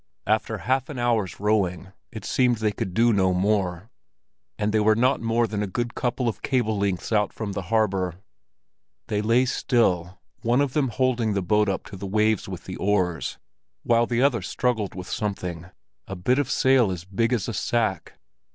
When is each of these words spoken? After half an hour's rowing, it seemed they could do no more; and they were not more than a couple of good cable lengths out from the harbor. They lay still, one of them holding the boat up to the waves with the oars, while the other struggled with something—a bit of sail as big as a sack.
After 0.25 0.57
half 0.57 0.89
an 0.89 0.97
hour's 0.97 1.39
rowing, 1.39 1.93
it 2.11 2.25
seemed 2.25 2.57
they 2.57 2.71
could 2.71 2.95
do 2.95 3.13
no 3.13 3.35
more; 3.35 3.91
and 4.57 4.71
they 4.73 4.79
were 4.79 4.95
not 4.95 5.21
more 5.21 5.45
than 5.45 5.61
a 5.61 5.67
couple 5.67 6.27
of 6.27 6.37
good 6.37 6.41
cable 6.49 6.75
lengths 6.79 7.11
out 7.11 7.31
from 7.31 7.51
the 7.51 7.61
harbor. 7.69 8.15
They 9.09 9.21
lay 9.21 9.45
still, 9.45 10.17
one 10.41 10.59
of 10.59 10.73
them 10.73 10.87
holding 10.87 11.33
the 11.33 11.43
boat 11.43 11.69
up 11.69 11.85
to 11.85 11.95
the 11.97 12.07
waves 12.07 12.49
with 12.49 12.63
the 12.65 12.77
oars, 12.77 13.37
while 13.83 14.07
the 14.07 14.23
other 14.23 14.41
struggled 14.41 14.95
with 14.95 15.07
something—a 15.07 16.15
bit 16.15 16.39
of 16.39 16.49
sail 16.49 16.89
as 16.89 17.05
big 17.05 17.31
as 17.31 17.47
a 17.47 17.53
sack. 17.53 18.15